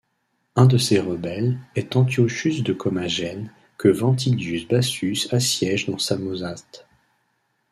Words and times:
Un 0.55 0.65
de 0.65 0.79
ces 0.79 0.99
rebelles 0.99 1.59
est 1.75 1.95
Antiochus 1.95 2.63
de 2.63 2.73
Commagene 2.73 3.51
que 3.77 3.87
Ventidius 3.87 4.67
Bassus 4.67 5.27
assiège 5.31 5.85
dans 5.91 5.99
Samosate. 5.99 6.87